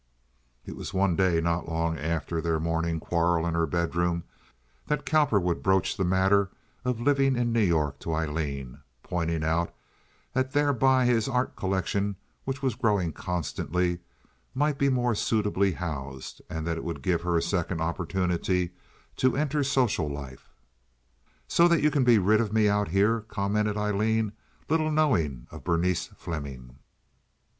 It 0.65 0.75
was 0.75 0.95
one 0.95 1.15
day 1.15 1.39
not 1.41 1.69
long 1.69 1.99
after 1.99 2.41
their 2.41 2.59
morning 2.59 2.99
quarrel 2.99 3.45
in 3.45 3.53
her 3.53 3.67
bedroom 3.67 4.23
that 4.87 5.05
Cowperwood 5.05 5.61
broached 5.61 5.95
the 5.95 6.03
matter 6.03 6.49
of 6.83 6.99
living 6.99 7.35
in 7.35 7.53
New 7.53 7.61
York 7.61 7.99
to 7.99 8.15
Aileen, 8.15 8.79
pointing 9.03 9.43
out 9.43 9.71
that 10.33 10.53
thereby 10.53 11.05
his 11.05 11.27
art 11.27 11.55
collection, 11.55 12.15
which 12.45 12.63
was 12.63 12.73
growing 12.73 13.13
constantly, 13.13 13.99
might 14.55 14.79
be 14.79 14.89
more 14.89 15.13
suitably 15.13 15.73
housed, 15.73 16.41
and 16.49 16.65
that 16.65 16.77
it 16.77 16.83
would 16.83 17.03
give 17.03 17.21
her 17.21 17.37
a 17.37 17.41
second 17.43 17.79
opportunity 17.79 18.71
to 19.17 19.37
enter 19.37 19.63
social 19.63 20.09
life. 20.09 20.49
"So 21.47 21.67
that 21.67 21.83
you 21.83 21.91
can 21.91 22.05
get 22.05 22.21
rid 22.23 22.41
of 22.41 22.51
me 22.51 22.67
out 22.67 22.87
here," 22.87 23.21
commented 23.27 23.77
Aileen, 23.77 24.31
little 24.67 24.89
knowing 24.89 25.45
of 25.51 25.63
Berenice 25.63 26.07
Fleming. 26.17 26.79